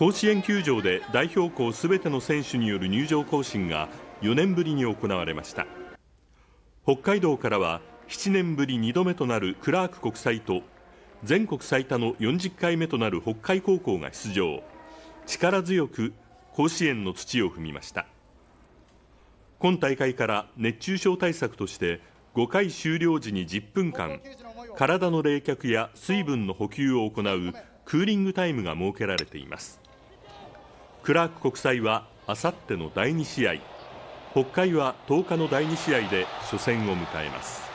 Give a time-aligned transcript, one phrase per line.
[0.00, 3.90] 甲子園球場で代表校すべての選手による入場行進が
[4.22, 5.66] 4年ぶりに行われました。
[6.84, 10.62] 北海道からは7年ぶり2度目となるクラーク国際と
[11.22, 14.62] 全国最多の40回目となる北海高校が出場。
[15.26, 16.14] 力強く
[16.54, 18.06] 甲子園の土を踏みました。
[19.58, 22.00] 今大会から熱中症対策として
[22.36, 24.18] 5回終了時に10分間
[24.78, 27.52] 体の冷却や水分の補給を行う
[27.84, 29.78] クーリングタイムが設けられています。
[31.10, 33.54] クラーク国際はあさっての第2試合。
[34.30, 37.69] 北海は10日の第2試合で初戦を迎えます。